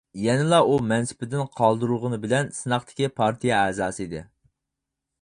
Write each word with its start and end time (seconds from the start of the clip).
يەنىلا 0.19 0.57
ئۇ 0.69 0.77
مەنسىپىدىن 0.91 1.43
قالدۇرۇلغىنى 1.59 2.21
بىلەن 2.25 2.51
سىناقتىكى 2.63 3.13
پارتىيە 3.21 3.63
ئەزاسى 3.67 4.09
ئىدى. 4.11 4.29